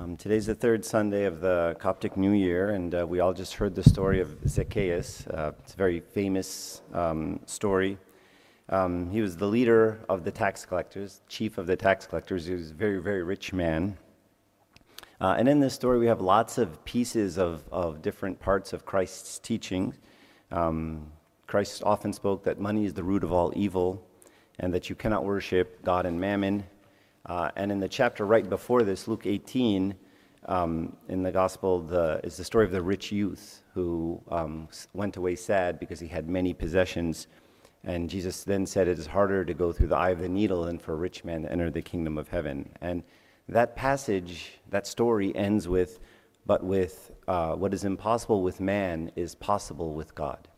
[0.00, 3.52] Um, today's the third Sunday of the Coptic New Year, and uh, we all just
[3.52, 5.26] heard the story of Zacchaeus.
[5.26, 7.98] Uh, it's a very famous um, story.
[8.70, 12.46] Um, he was the leader of the tax collectors, chief of the tax collectors.
[12.46, 13.98] He was a very, very rich man.
[15.20, 18.86] Uh, and in this story, we have lots of pieces of, of different parts of
[18.86, 19.92] Christ's teaching.
[20.50, 21.12] Um,
[21.46, 24.02] Christ often spoke that money is the root of all evil,
[24.60, 26.64] and that you cannot worship God and mammon.
[27.26, 29.94] Uh, and in the chapter right before this, Luke 18,
[30.46, 35.16] um, in the gospel, the, is the story of the rich youth who um, went
[35.16, 37.26] away sad because he had many possessions.
[37.84, 40.64] And Jesus then said, It is harder to go through the eye of the needle
[40.64, 42.68] than for a rich man to enter the kingdom of heaven.
[42.80, 43.02] And
[43.48, 46.00] that passage, that story ends with,
[46.46, 50.48] but with uh, what is impossible with man is possible with God.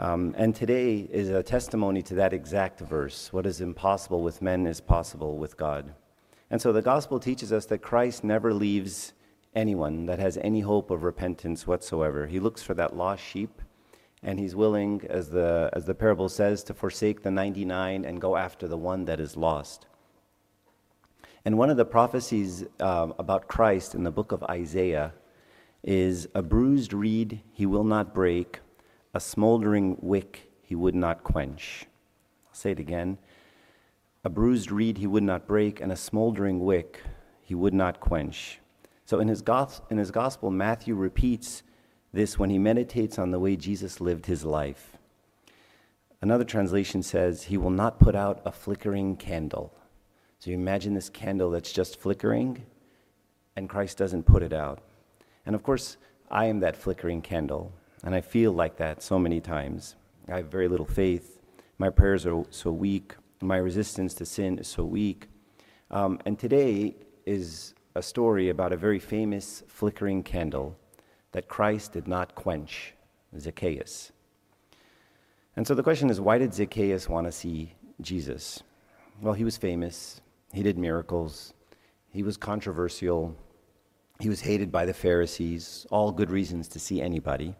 [0.00, 3.32] Um, and today is a testimony to that exact verse.
[3.32, 5.92] What is impossible with men is possible with God.
[6.50, 9.12] And so the gospel teaches us that Christ never leaves
[9.56, 12.28] anyone that has any hope of repentance whatsoever.
[12.28, 13.60] He looks for that lost sheep,
[14.22, 18.36] and he's willing, as the, as the parable says, to forsake the 99 and go
[18.36, 19.86] after the one that is lost.
[21.44, 25.12] And one of the prophecies um, about Christ in the book of Isaiah
[25.82, 28.60] is a bruised reed he will not break,
[29.18, 31.86] a smoldering wick he would not quench.
[32.46, 33.18] I'll say it again.
[34.22, 37.02] A bruised reed he would not break, and a smoldering wick
[37.42, 38.60] he would not quench.
[39.06, 39.42] So in his,
[39.90, 41.64] in his gospel, Matthew repeats
[42.12, 44.96] this when he meditates on the way Jesus lived his life.
[46.22, 49.74] Another translation says, He will not put out a flickering candle.
[50.38, 52.64] So you imagine this candle that's just flickering,
[53.56, 54.78] and Christ doesn't put it out.
[55.44, 55.96] And of course,
[56.30, 57.72] I am that flickering candle,
[58.04, 59.96] and I feel like that so many times.
[60.28, 61.40] I have very little faith.
[61.78, 63.14] My prayers are so weak.
[63.40, 65.28] My resistance to sin is so weak.
[65.90, 70.76] Um, and today is a story about a very famous flickering candle
[71.32, 72.94] that Christ did not quench
[73.38, 74.12] Zacchaeus.
[75.56, 78.62] And so the question is why did Zacchaeus want to see Jesus?
[79.20, 80.20] Well, he was famous,
[80.52, 81.54] he did miracles.
[82.10, 83.36] He was controversial.
[84.18, 85.86] He was hated by the Pharisees.
[85.90, 87.54] All good reasons to see anybody.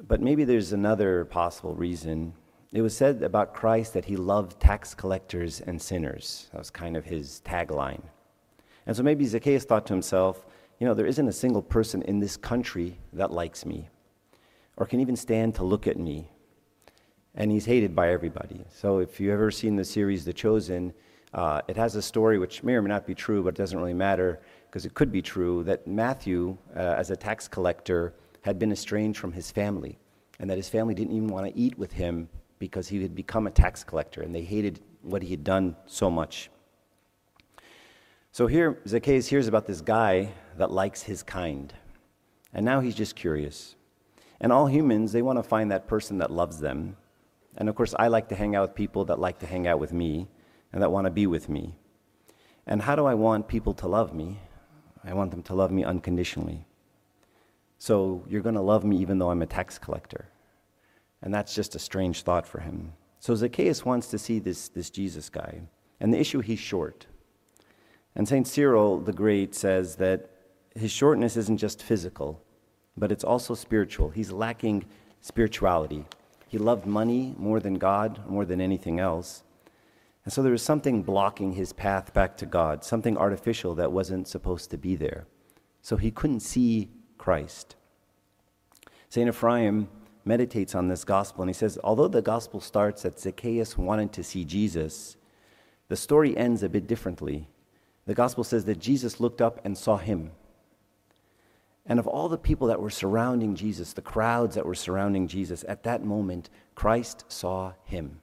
[0.00, 2.32] But maybe there's another possible reason.
[2.72, 6.48] It was said about Christ that he loved tax collectors and sinners.
[6.52, 8.02] That was kind of his tagline.
[8.86, 10.46] And so maybe Zacchaeus thought to himself,
[10.80, 13.88] you know, there isn't a single person in this country that likes me
[14.76, 16.28] or can even stand to look at me
[17.34, 18.64] and he's hated by everybody.
[18.68, 20.92] So if you've ever seen the series The Chosen,
[21.32, 23.78] uh, it has a story which may or may not be true, but it doesn't
[23.78, 28.58] really matter because it could be true that Matthew, uh, as a tax collector, had
[28.58, 29.98] been estranged from his family,
[30.38, 33.46] and that his family didn't even want to eat with him because he had become
[33.46, 36.50] a tax collector, and they hated what he had done so much.
[38.30, 41.72] So here, Zacchaeus hears about this guy that likes his kind,
[42.52, 43.74] and now he's just curious.
[44.40, 46.96] And all humans, they want to find that person that loves them,
[47.56, 49.78] and of course, I like to hang out with people that like to hang out
[49.78, 50.28] with me
[50.72, 51.74] and that want to be with me.
[52.66, 54.38] And how do I want people to love me?
[55.04, 56.66] I want them to love me unconditionally.
[57.82, 60.26] So you're going to love me even though I'm a tax collector.
[61.20, 62.92] And that's just a strange thought for him.
[63.18, 65.62] So Zacchaeus wants to see this, this Jesus guy.
[65.98, 67.06] And the issue, he's short.
[68.14, 68.46] And St.
[68.46, 70.30] Cyril the Great says that
[70.76, 72.40] his shortness isn't just physical,
[72.96, 74.10] but it's also spiritual.
[74.10, 74.84] He's lacking
[75.20, 76.04] spirituality.
[76.46, 79.42] He loved money more than God, more than anything else.
[80.24, 84.28] And so there was something blocking his path back to God, something artificial that wasn't
[84.28, 85.26] supposed to be there.
[85.80, 86.88] So he couldn't see
[87.22, 87.76] Christ.
[89.08, 89.28] St.
[89.28, 89.86] Ephraim
[90.24, 94.24] meditates on this gospel and he says, although the gospel starts that Zacchaeus wanted to
[94.24, 95.16] see Jesus,
[95.86, 97.46] the story ends a bit differently.
[98.06, 100.32] The gospel says that Jesus looked up and saw him.
[101.86, 105.64] And of all the people that were surrounding Jesus, the crowds that were surrounding Jesus,
[105.68, 108.20] at that moment, Christ saw him.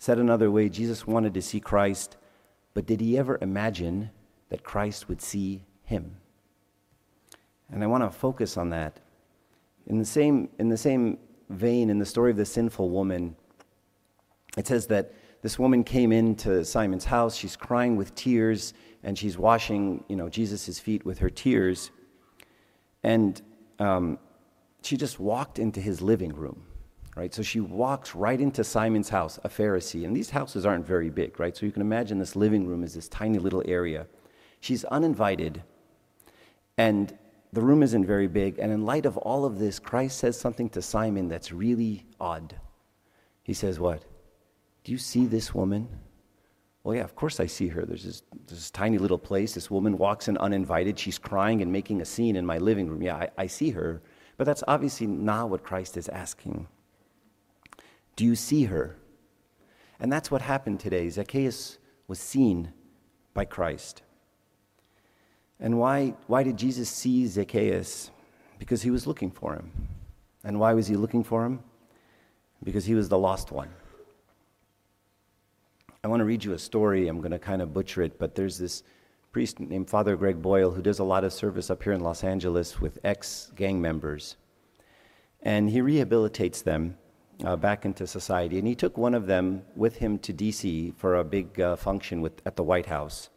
[0.00, 2.16] Said another way, Jesus wanted to see Christ,
[2.74, 4.10] but did he ever imagine
[4.48, 6.16] that Christ would see him?
[7.72, 9.00] And I want to focus on that.
[9.86, 13.34] In the same, in the same vein, in the story of the sinful woman,
[14.56, 17.34] it says that this woman came into Simon's house.
[17.34, 21.90] She's crying with tears, and she's washing, you know, Jesus' feet with her tears.
[23.02, 23.40] And
[23.78, 24.18] um,
[24.82, 26.62] she just walked into his living room,
[27.16, 27.34] right?
[27.34, 30.04] So she walks right into Simon's house, a Pharisee.
[30.04, 31.56] And these houses aren't very big, right?
[31.56, 34.06] So you can imagine this living room is this tiny little area.
[34.60, 35.62] She's uninvited,
[36.78, 37.18] and
[37.52, 38.58] the room isn't very big.
[38.58, 42.56] And in light of all of this, Christ says something to Simon that's really odd.
[43.42, 44.04] He says, What?
[44.84, 45.88] Do you see this woman?
[46.82, 47.84] Well, yeah, of course I see her.
[47.84, 49.54] There's this, this tiny little place.
[49.54, 50.98] This woman walks in uninvited.
[50.98, 53.02] She's crying and making a scene in my living room.
[53.02, 54.02] Yeah, I, I see her.
[54.36, 56.66] But that's obviously not what Christ is asking.
[58.16, 58.96] Do you see her?
[60.00, 61.08] And that's what happened today.
[61.08, 61.78] Zacchaeus
[62.08, 62.72] was seen
[63.34, 64.02] by Christ.
[65.60, 68.10] And why, why did Jesus see Zacchaeus?
[68.58, 69.70] Because he was looking for him.
[70.44, 71.60] And why was he looking for him?
[72.64, 73.68] Because he was the lost one.
[76.04, 77.06] I want to read you a story.
[77.06, 78.82] I'm going to kind of butcher it, but there's this
[79.30, 82.24] priest named Father Greg Boyle who does a lot of service up here in Los
[82.24, 84.36] Angeles with ex gang members.
[85.42, 86.96] And he rehabilitates them
[87.44, 88.58] uh, back into society.
[88.58, 90.92] And he took one of them with him to D.C.
[90.96, 93.30] for a big uh, function with, at the White House.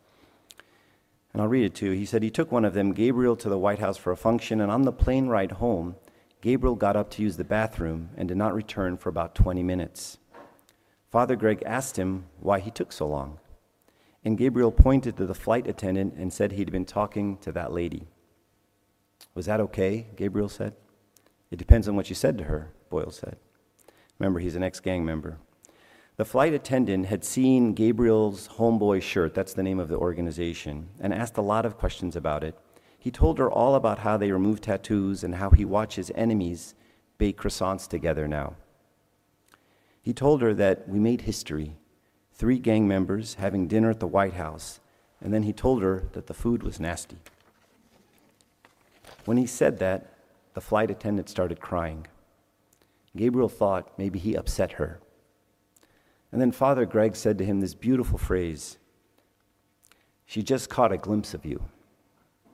[1.36, 1.92] And I'll read it to you.
[1.92, 4.62] He said he took one of them, Gabriel, to the White House for a function,
[4.62, 5.98] and on the plane ride home,
[6.40, 10.18] Gabriel got up to use the bathroom and did not return for about 20 minutes.
[11.12, 13.40] Father Greg asked him why he took so long.
[14.24, 18.08] And Gabriel pointed to the flight attendant and said he'd been talking to that lady.
[19.34, 20.08] Was that okay?
[20.16, 20.74] Gabriel said.
[21.52, 23.36] It depends on what you said to her, Boyle said.
[24.20, 25.40] Remember, he's an ex gang member.
[26.18, 31.14] The flight attendant had seen Gabriel's homeboy shirt, that's the name of the organization, and
[31.14, 32.58] asked a lot of questions about it.
[32.98, 36.74] He told her all about how they remove tattoos and how he watches enemies
[37.18, 38.56] bake croissants together now.
[40.02, 41.76] He told her that we made history,
[42.34, 44.80] three gang members having dinner at the White House,
[45.20, 47.18] and then he told her that the food was nasty.
[49.26, 50.14] When he said that,
[50.54, 52.08] the flight attendant started crying.
[53.18, 55.02] Gabriel thought maybe he upset her.
[56.32, 58.78] And then Father Greg said to him this beautiful phrase
[60.26, 61.64] She just caught a glimpse of you,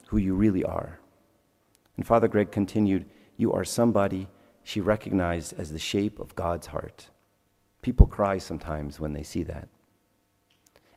[0.08, 1.00] who you really are.
[1.98, 3.06] And Father Greg continued,
[3.38, 4.28] You are somebody
[4.64, 7.10] she recognized as the shape of God's heart.
[7.82, 9.68] People cry sometimes when they see that.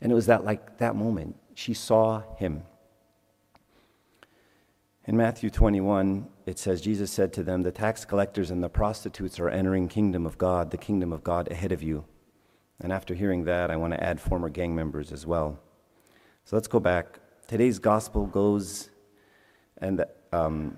[0.01, 2.63] And it was that like that moment she saw him.
[5.07, 9.39] In Matthew 21, it says, Jesus said to them, The tax collectors and the prostitutes
[9.39, 12.05] are entering kingdom of God, the kingdom of God ahead of you.
[12.81, 15.59] And after hearing that, I want to add former gang members as well.
[16.45, 17.19] So let's go back.
[17.47, 18.91] Today's gospel goes
[19.79, 20.77] and um,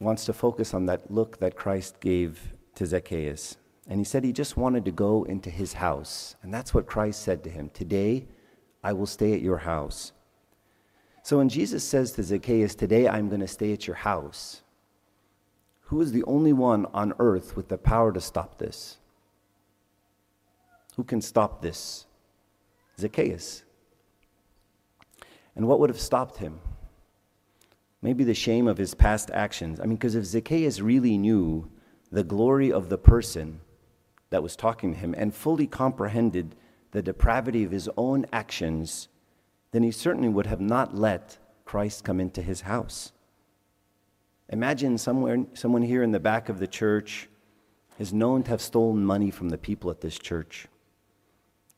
[0.00, 2.40] wants to focus on that look that Christ gave
[2.74, 3.56] to Zacchaeus.
[3.88, 6.36] And he said he just wanted to go into his house.
[6.42, 8.26] And that's what Christ said to him Today,
[8.82, 10.12] I will stay at your house.
[11.22, 14.62] So when Jesus says to Zacchaeus, Today I'm going to stay at your house,
[15.82, 18.98] who is the only one on earth with the power to stop this?
[20.96, 22.06] Who can stop this?
[22.98, 23.62] Zacchaeus.
[25.54, 26.60] And what would have stopped him?
[28.02, 29.80] Maybe the shame of his past actions.
[29.80, 31.70] I mean, because if Zacchaeus really knew
[32.10, 33.60] the glory of the person
[34.30, 36.54] that was talking to him and fully comprehended
[36.92, 39.08] the depravity of his own actions,
[39.72, 43.12] then he certainly would have not let Christ come into his house.
[44.48, 47.28] Imagine somewhere, someone here in the back of the church
[47.98, 50.68] is known to have stolen money from the people at this church.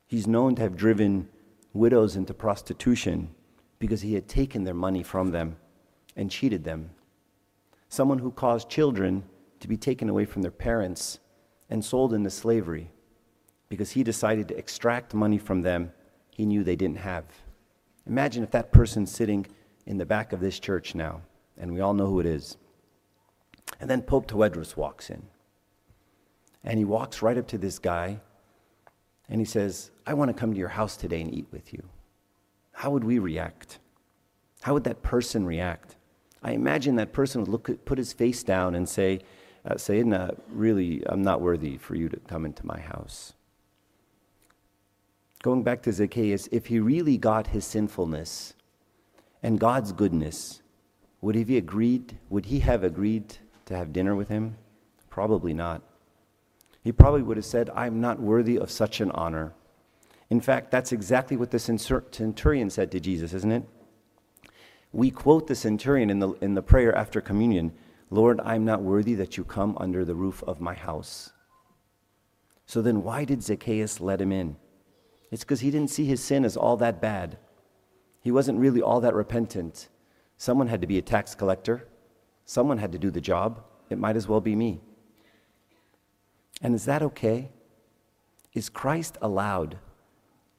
[0.08, 1.28] He's known to have driven
[1.72, 3.31] widows into prostitution
[3.78, 5.56] because he had taken their money from them
[6.16, 6.90] and cheated them.
[7.88, 9.22] Someone who caused children
[9.60, 11.20] to be taken away from their parents
[11.70, 12.90] and sold into slavery
[13.69, 15.93] because he decided to extract money from them
[16.31, 17.25] he knew they didn't have.
[18.06, 19.46] Imagine if that person's sitting
[19.86, 21.20] in the back of this church now,
[21.58, 22.56] and we all know who it is.
[23.81, 25.22] And then Pope Tawadros walks in.
[26.65, 28.20] And he walks right up to this guy,
[29.29, 31.82] and he says, I want to come to your house today and eat with you.
[32.73, 33.79] How would we react?
[34.63, 35.97] How would that person react?
[36.43, 39.20] I imagine that person would look, put his face down and say,
[39.65, 43.35] uh, Sayyidina, really, I'm not worthy for you to come into my house
[45.43, 48.55] going back to Zacchaeus, if he really got his sinfulness
[49.43, 50.63] and God's goodness,
[51.20, 52.19] would he agreed?
[52.29, 54.56] Would he have agreed to have dinner with him?
[55.11, 55.82] Probably not.
[56.82, 59.53] He probably would have said, I'm not worthy of such an honor.
[60.31, 63.65] In fact, that's exactly what the centurion said to Jesus, isn't it?
[64.93, 67.73] We quote the centurion in the, in the prayer after communion
[68.11, 71.31] Lord, I'm not worthy that you come under the roof of my house.
[72.65, 74.56] So then, why did Zacchaeus let him in?
[75.31, 77.37] It's because he didn't see his sin as all that bad.
[78.23, 79.89] He wasn't really all that repentant.
[80.39, 81.87] Someone had to be a tax collector,
[82.47, 83.63] someone had to do the job.
[83.91, 84.81] It might as well be me.
[86.60, 87.50] And is that okay?
[88.53, 89.79] Is Christ allowed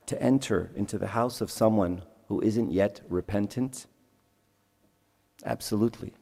[0.06, 3.86] to enter into the house of someone who isn't yet repentant?
[5.46, 6.13] Absolutely.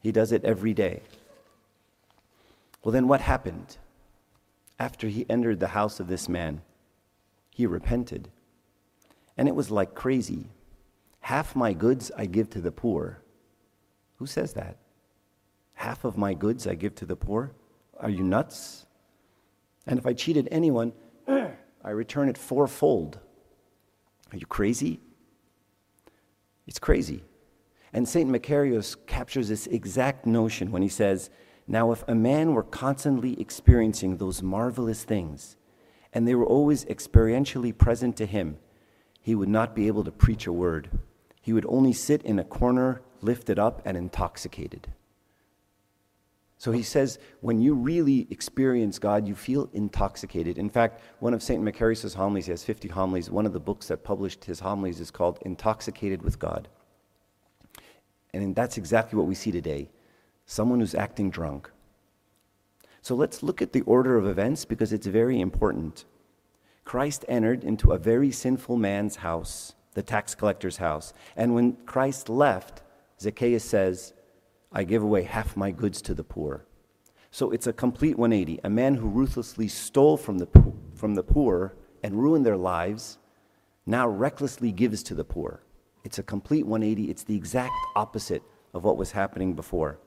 [0.00, 1.02] He does it every day.
[2.82, 3.78] Well, then what happened
[4.78, 6.62] after he entered the house of this man?
[7.58, 8.28] he repented.
[9.36, 10.46] and it was like crazy.
[11.22, 13.20] Half my goods I give to the poor.
[14.18, 14.76] Who says that?
[15.74, 17.50] Half of my goods I give to the poor?
[18.00, 18.86] Are you nuts?
[19.86, 20.92] And if I cheated anyone,
[21.28, 23.18] I return it fourfold.
[24.32, 25.00] Are you crazy?
[26.66, 27.24] It's crazy.
[27.92, 28.28] And St.
[28.28, 31.30] Macarius captures this exact notion when he says,
[31.66, 35.56] Now, if a man were constantly experiencing those marvelous things,
[36.12, 38.58] and they were always experientially present to him,
[39.20, 40.90] he would not be able to preach a word.
[41.40, 44.88] He would only sit in a corner, lifted up and intoxicated.
[46.58, 50.58] So he says, when you really experience God, you feel intoxicated.
[50.58, 51.62] In fact, one of St.
[51.62, 55.12] Macarius' homilies, he has 50 homilies, one of the books that published his homilies is
[55.12, 56.68] called Intoxicated with God.
[58.34, 59.88] And that's exactly what we see today
[60.46, 61.70] someone who's acting drunk.
[63.02, 66.06] So let's look at the order of events because it's very important.
[66.84, 71.12] Christ entered into a very sinful man's house, the tax collector's house.
[71.36, 72.82] And when Christ left,
[73.20, 74.14] Zacchaeus says,
[74.72, 76.66] I give away half my goods to the poor.
[77.30, 78.60] So it's a complete 180.
[78.64, 80.48] A man who ruthlessly stole from the,
[80.94, 83.18] from the poor and ruined their lives
[83.86, 85.62] now recklessly gives to the poor.
[86.04, 87.10] It's a complete 180.
[87.10, 88.42] It's the exact opposite
[88.74, 89.98] of what was happening before.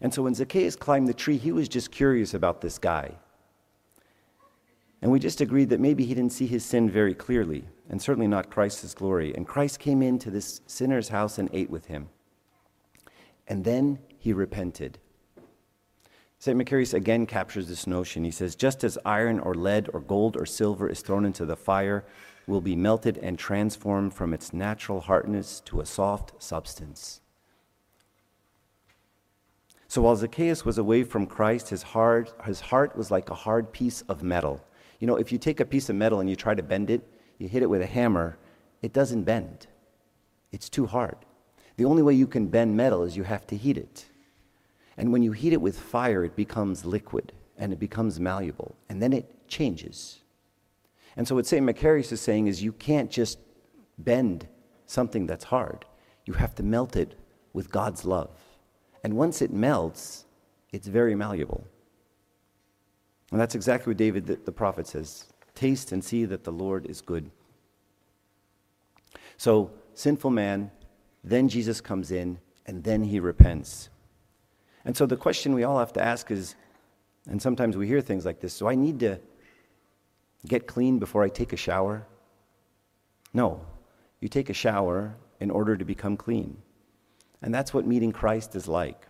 [0.00, 3.16] And so when Zacchaeus climbed the tree, he was just curious about this guy.
[5.02, 8.28] And we just agreed that maybe he didn't see his sin very clearly, and certainly
[8.28, 9.34] not Christ's glory.
[9.34, 12.08] And Christ came into this sinner's house and ate with him.
[13.46, 14.98] And then he repented.
[16.38, 16.56] St.
[16.56, 18.24] Macarius again captures this notion.
[18.24, 21.56] He says, Just as iron or lead or gold or silver is thrown into the
[21.56, 22.04] fire,
[22.46, 27.20] will be melted and transformed from its natural hardness to a soft substance.
[29.86, 33.72] So while Zacchaeus was away from Christ, his heart, his heart was like a hard
[33.72, 34.64] piece of metal.
[34.98, 37.02] You know, if you take a piece of metal and you try to bend it,
[37.38, 38.38] you hit it with a hammer,
[38.82, 39.66] it doesn't bend.
[40.52, 41.16] It's too hard.
[41.80, 44.04] The only way you can bend metal is you have to heat it.
[44.98, 49.00] And when you heat it with fire, it becomes liquid and it becomes malleable, and
[49.00, 50.18] then it changes.
[51.16, 51.64] And so, what St.
[51.64, 53.38] Macarius is saying is you can't just
[53.96, 54.46] bend
[54.84, 55.86] something that's hard,
[56.26, 57.18] you have to melt it
[57.54, 58.28] with God's love.
[59.02, 60.26] And once it melts,
[60.72, 61.66] it's very malleable.
[63.32, 66.84] And that's exactly what David the, the prophet says Taste and see that the Lord
[66.84, 67.30] is good.
[69.38, 70.72] So, sinful man
[71.22, 73.90] then Jesus comes in, and then he repents.
[74.84, 76.54] And so the question we all have to ask is,
[77.28, 79.20] and sometimes we hear things like this do I need to
[80.46, 82.06] get clean before I take a shower?
[83.34, 83.64] No.
[84.20, 86.56] You take a shower in order to become clean.
[87.42, 89.06] And that's what meeting Christ is like.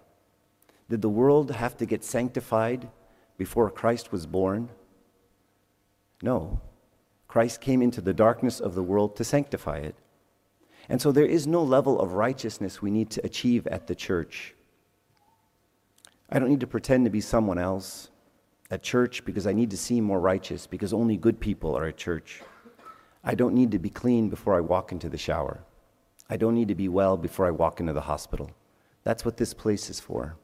[0.89, 2.89] Did the world have to get sanctified
[3.39, 4.69] before Christ was born?
[6.23, 6.61] No.
[7.29, 9.95] Christ came into the darkness of the world to sanctify it.
[10.91, 14.57] And so there is no level of righteousness we need to achieve at the church.
[16.29, 18.11] I don't need to pretend to be someone else
[18.73, 21.97] at church because I need to seem more righteous because only good people are at
[21.97, 22.43] church.
[23.23, 25.61] I don't need to be clean before I walk into the shower.
[26.29, 28.51] I don't need to be well before I walk into the hospital.
[29.05, 30.37] That's what this place is for.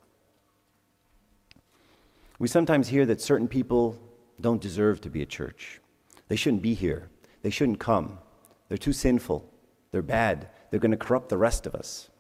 [2.39, 3.99] We sometimes hear that certain people
[4.41, 5.81] don't deserve to be at church.
[6.29, 7.09] They shouldn't be here.
[7.43, 8.21] They shouldn't come.
[8.69, 9.51] They're too sinful.
[9.91, 10.49] They're bad.
[10.71, 12.11] They're going to corrupt the rest of us.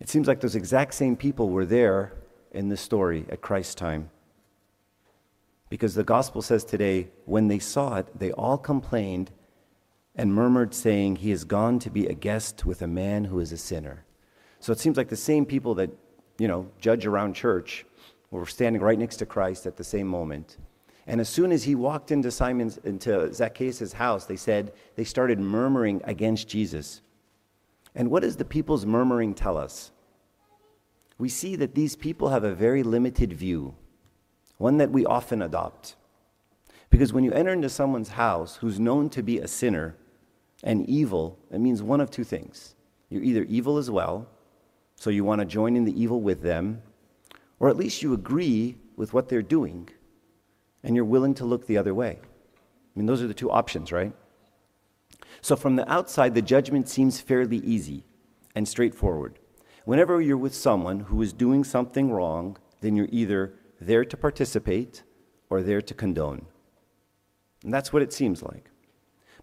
[0.00, 2.12] It seems like those exact same people were there
[2.50, 4.10] in the story at Christ's time.
[5.70, 9.30] Because the gospel says today, when they saw it, they all complained
[10.14, 13.52] and murmured, saying, He has gone to be a guest with a man who is
[13.52, 14.04] a sinner.
[14.60, 15.90] So it seems like the same people that,
[16.38, 17.86] you know, judge around church
[18.30, 20.58] were standing right next to Christ at the same moment.
[21.06, 25.40] And as soon as he walked into Simon's into Zacchaeus' house, they said they started
[25.40, 27.02] murmuring against Jesus.
[27.94, 29.90] And what does the people's murmuring tell us?
[31.18, 33.74] We see that these people have a very limited view,
[34.58, 35.96] one that we often adopt.
[36.88, 39.96] Because when you enter into someone's house who's known to be a sinner
[40.62, 42.76] and evil, it means one of two things.
[43.08, 44.28] You're either evil as well,
[44.94, 46.82] so you want to join in the evil with them,
[47.58, 49.88] or at least you agree with what they're doing
[50.82, 52.18] and you're willing to look the other way.
[52.22, 54.12] I mean, those are the two options, right?
[55.40, 58.04] So, from the outside, the judgment seems fairly easy
[58.54, 59.38] and straightforward.
[59.84, 65.02] Whenever you're with someone who is doing something wrong, then you're either there to participate
[65.50, 66.46] or there to condone.
[67.64, 68.70] And that's what it seems like.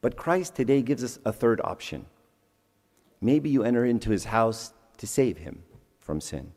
[0.01, 2.05] But Christ today gives us a third option.
[3.21, 5.63] Maybe you enter into his house to save him
[5.99, 6.53] from sin.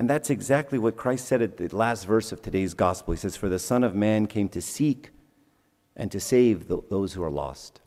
[0.00, 3.12] And that's exactly what Christ said at the last verse of today's gospel.
[3.12, 5.10] He says, For the Son of Man came to seek
[5.94, 7.82] and to save the, those who are lost.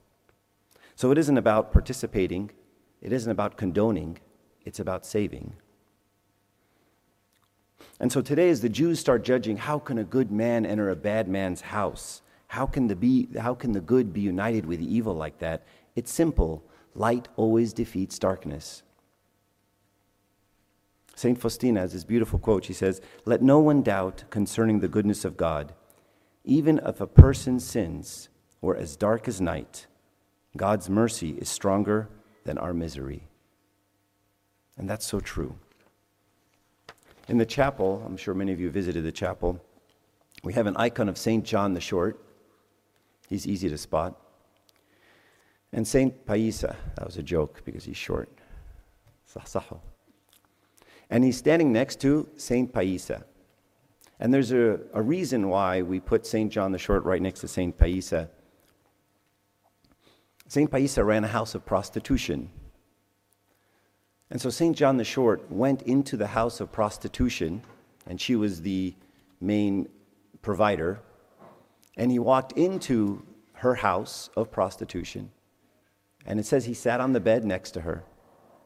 [0.96, 2.52] So it isn't about participating,
[3.02, 4.20] it isn't about condoning,
[4.64, 5.56] it's about saving.
[8.00, 10.96] And so today, as the Jews start judging, how can a good man enter a
[10.96, 12.22] bad man's house?
[12.46, 15.66] How can the, be, how can the good be united with evil like that?
[15.96, 18.84] It's simple light always defeats darkness.
[21.16, 21.40] St.
[21.40, 22.66] Faustina has this beautiful quote.
[22.66, 25.74] She says, Let no one doubt concerning the goodness of God.
[26.44, 28.30] Even if a person's sins
[28.62, 29.88] were as dark as night,
[30.58, 32.10] God's mercy is stronger
[32.44, 33.24] than our misery.
[34.78, 35.56] And that's so true.
[37.28, 39.64] In the chapel, I'm sure many of you visited the chapel,
[40.44, 41.46] we have an icon of St.
[41.46, 42.20] John the Short.
[43.30, 44.20] He's easy to spot.
[45.72, 46.26] And St.
[46.26, 48.30] Paisa, that was a joke because he's short.
[51.14, 52.74] And he's standing next to St.
[52.74, 53.24] Paisa.
[54.20, 56.52] And there's a, a reason why we put St.
[56.52, 57.78] John the Short right next to St.
[57.78, 58.30] Paisa.
[60.48, 60.72] St.
[60.72, 62.50] Paisa ran a house of prostitution.
[64.32, 64.76] And so St.
[64.76, 67.62] John the Short went into the house of prostitution,
[68.08, 68.96] and she was the
[69.40, 69.90] main
[70.42, 71.00] provider.
[71.96, 75.30] And he walked into her house of prostitution.
[76.26, 78.04] And it says he sat on the bed next to her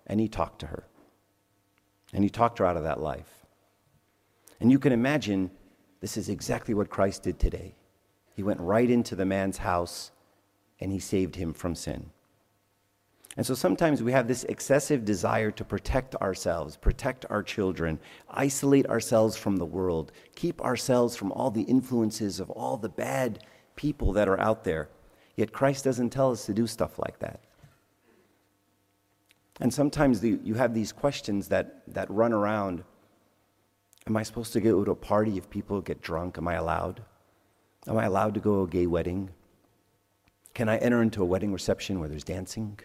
[0.06, 0.86] and he talked to her.
[2.14, 3.46] And he talked her out of that life.
[4.60, 5.52] And you can imagine
[6.00, 7.76] this is exactly what Christ did today.
[8.36, 10.12] He went right into the man's house
[10.80, 12.12] and he saved him from sin.
[13.36, 18.00] And so sometimes we have this excessive desire to protect ourselves, protect our children,
[18.30, 23.46] isolate ourselves from the world, keep ourselves from all the influences of all the bad
[23.76, 24.90] people that are out there.
[25.36, 27.40] Yet Christ doesn't tell us to do stuff like that.
[29.60, 32.84] And sometimes the, you have these questions that, that run around
[34.08, 36.38] Am I supposed to go to a party if people get drunk?
[36.38, 37.04] Am I allowed?
[37.88, 39.30] Am I allowed to go to a gay wedding?
[40.54, 42.80] Can I enter into a wedding reception where there's dancing?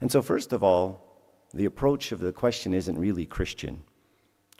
[0.00, 1.02] And so, first of all,
[1.52, 3.82] the approach of the question isn't really Christian.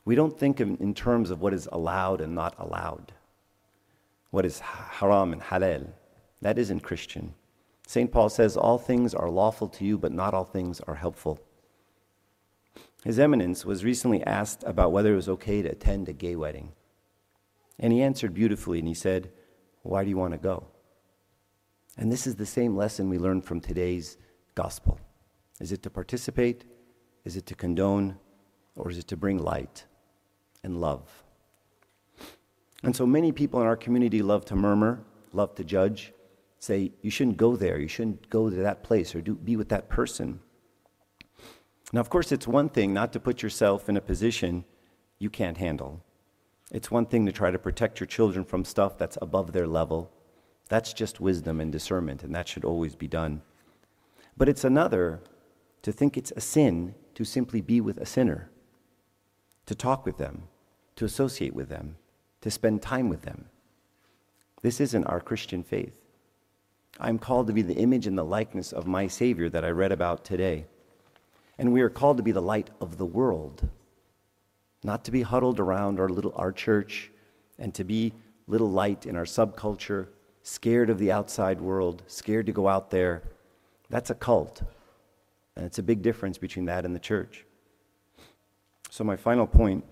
[0.04, 3.12] We don't think in, in terms of what is allowed and not allowed,
[4.30, 5.88] what is haram and halal.
[6.42, 7.34] That isn't Christian.
[7.86, 8.10] St.
[8.10, 11.38] Paul says, All things are lawful to you, but not all things are helpful.
[13.04, 16.72] His Eminence was recently asked about whether it was okay to attend a gay wedding.
[17.78, 19.30] And he answered beautifully, and he said,
[19.82, 20.66] Why do you want to go?
[21.96, 24.18] And this is the same lesson we learned from today's
[24.56, 24.98] gospel.
[25.60, 26.64] Is it to participate?
[27.24, 28.18] Is it to condone?
[28.74, 29.84] Or is it to bring light
[30.64, 31.22] and love?
[32.82, 36.12] And so many people in our community love to murmur, love to judge,
[36.58, 39.68] say, you shouldn't go there, you shouldn't go to that place or do, be with
[39.68, 40.40] that person.
[41.92, 44.64] Now, of course, it's one thing not to put yourself in a position
[45.18, 46.02] you can't handle.
[46.72, 50.10] It's one thing to try to protect your children from stuff that's above their level.
[50.68, 53.42] That's just wisdom and discernment, and that should always be done.
[54.36, 55.20] But it's another
[55.82, 58.50] to think it's a sin to simply be with a sinner,
[59.66, 60.48] to talk with them,
[60.96, 61.96] to associate with them,
[62.40, 63.46] to spend time with them.
[64.62, 65.94] This isn't our Christian faith.
[66.98, 69.92] I'm called to be the image and the likeness of my Savior that I read
[69.92, 70.66] about today.
[71.58, 73.68] And we are called to be the light of the world,
[74.82, 77.10] not to be huddled around our little our church
[77.58, 78.12] and to be
[78.46, 80.08] little light in our subculture,
[80.42, 83.22] scared of the outside world, scared to go out there.
[83.90, 84.62] That's a cult.
[85.56, 87.44] And it's a big difference between that and the church.
[88.90, 89.84] So, my final point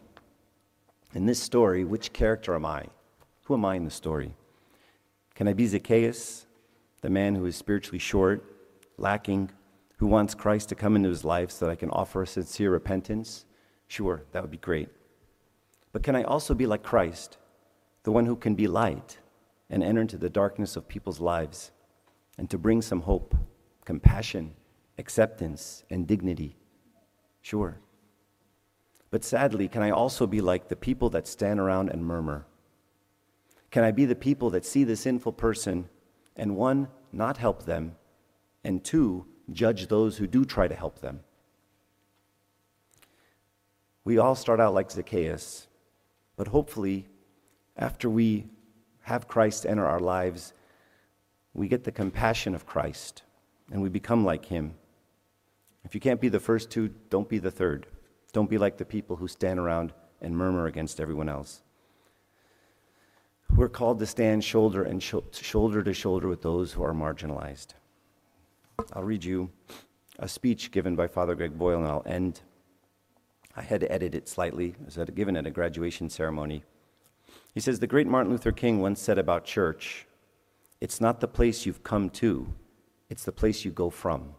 [1.14, 2.86] in this story, which character am I?
[3.44, 4.34] Who am I in the story?
[5.34, 6.46] Can I be Zacchaeus,
[7.04, 8.42] the man who is spiritually short,
[8.96, 9.50] lacking,
[9.98, 12.70] who wants Christ to come into his life so that I can offer a sincere
[12.70, 13.44] repentance?
[13.88, 14.88] Sure, that would be great.
[15.92, 17.36] But can I also be like Christ,
[18.04, 19.18] the one who can be light
[19.68, 21.72] and enter into the darkness of people's lives
[22.38, 23.36] and to bring some hope,
[23.84, 24.54] compassion,
[24.96, 26.56] acceptance, and dignity?
[27.42, 27.80] Sure.
[29.10, 32.46] But sadly, can I also be like the people that stand around and murmur?
[33.70, 35.90] Can I be the people that see the sinful person
[36.36, 37.96] and one, not help them,
[38.64, 41.20] and two, judge those who do try to help them.
[44.04, 45.66] We all start out like Zacchaeus,
[46.36, 47.06] but hopefully,
[47.76, 48.46] after we
[49.02, 50.52] have Christ enter our lives,
[51.52, 53.22] we get the compassion of Christ
[53.70, 54.74] and we become like him.
[55.84, 57.86] If you can't be the first two, don't be the third.
[58.32, 61.62] Don't be like the people who stand around and murmur against everyone else.
[63.50, 67.68] We're called to stand shoulder and sh- shoulder to shoulder with those who are marginalized.
[68.92, 69.50] I'll read you
[70.18, 72.40] a speech given by Father Greg Boyle, and I'll end.
[73.56, 74.74] I had to edit it slightly.
[74.80, 76.64] It was given at a graduation ceremony.
[77.52, 80.06] He says The great Martin Luther King once said about church
[80.80, 82.52] It's not the place you've come to,
[83.08, 84.34] it's the place you go from.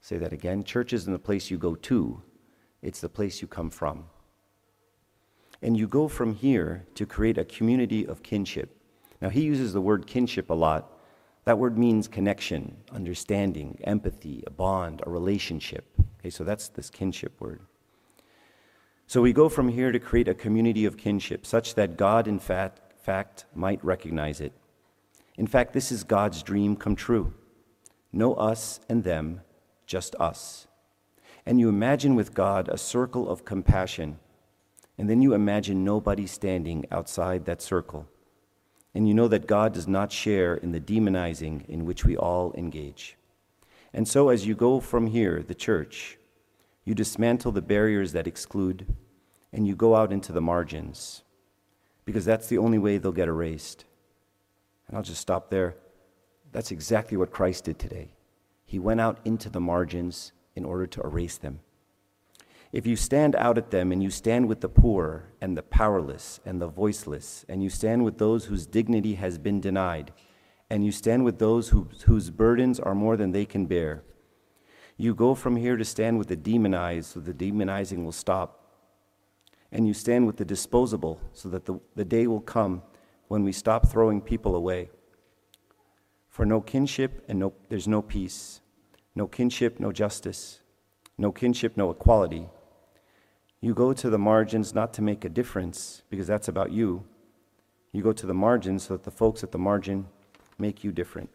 [0.00, 0.62] Say that again.
[0.62, 2.22] Church isn't the place you go to,
[2.82, 4.04] it's the place you come from.
[5.62, 8.76] And you go from here to create a community of kinship.
[9.20, 10.92] Now, he uses the word kinship a lot.
[11.44, 15.84] That word means connection, understanding, empathy, a bond, a relationship.
[16.20, 17.60] Okay, so that's this kinship word.
[19.06, 22.40] So we go from here to create a community of kinship such that God, in
[22.40, 24.52] fact, fact might recognize it.
[25.36, 27.32] In fact, this is God's dream come true.
[28.12, 29.42] No us and them,
[29.86, 30.66] just us.
[31.44, 34.18] And you imagine with God a circle of compassion,
[34.98, 38.08] and then you imagine nobody standing outside that circle.
[38.94, 42.54] And you know that God does not share in the demonizing in which we all
[42.54, 43.16] engage.
[43.92, 46.18] And so, as you go from here, the church,
[46.84, 48.86] you dismantle the barriers that exclude,
[49.52, 51.22] and you go out into the margins,
[52.04, 53.84] because that's the only way they'll get erased.
[54.88, 55.76] And I'll just stop there.
[56.52, 58.14] That's exactly what Christ did today.
[58.64, 61.60] He went out into the margins in order to erase them.
[62.76, 66.40] If you stand out at them and you stand with the poor and the powerless
[66.44, 70.12] and the voiceless, and you stand with those whose dignity has been denied,
[70.68, 74.02] and you stand with those who, whose burdens are more than they can bear,
[74.98, 78.68] you go from here to stand with the demonized so the demonizing will stop.
[79.72, 82.82] And you stand with the disposable so that the, the day will come
[83.28, 84.90] when we stop throwing people away.
[86.28, 88.60] For no kinship and no, there's no peace.
[89.14, 90.60] No kinship, no justice.
[91.16, 92.50] No kinship, no equality.
[93.60, 97.04] You go to the margins not to make a difference, because that's about you.
[97.92, 100.06] You go to the margins so that the folks at the margin
[100.58, 101.30] make you different.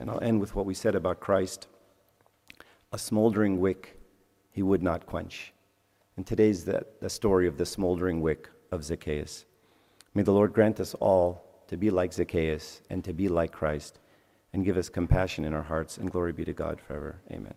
[0.00, 1.68] And I'll end with what we said about Christ
[2.92, 3.98] a smoldering wick
[4.52, 5.52] he would not quench.
[6.16, 9.46] And today's the, the story of the smoldering wick of Zacchaeus.
[10.14, 13.98] May the Lord grant us all to be like Zacchaeus and to be like Christ
[14.52, 17.16] and give us compassion in our hearts, and glory be to God forever.
[17.32, 17.54] Amen.